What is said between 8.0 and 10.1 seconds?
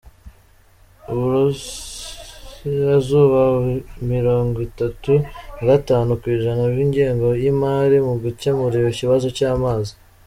mu gukemura ikibazo cy’amazi